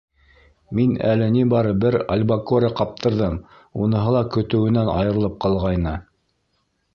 [0.77, 3.35] Мин әле ни бары бер альбакоре ҡаптырҙым,
[3.85, 5.95] уныһы ла көтөүенән айырылып ҡалғайны.